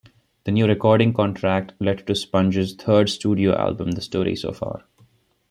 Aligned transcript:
The 0.45 0.51
new 0.51 0.65
recording 0.65 1.13
contract 1.13 1.73
led 1.79 2.07
to 2.07 2.13
Spunge's 2.13 2.73
third 2.73 3.07
studio 3.07 3.55
album, 3.55 3.91
"The 3.91 4.01
Story 4.01 4.35
So 4.35 4.51
Far". 4.51 4.83